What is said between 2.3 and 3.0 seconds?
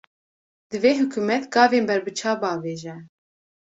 bavêje